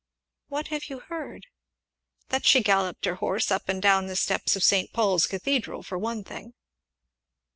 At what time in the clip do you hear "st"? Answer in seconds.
4.63-4.91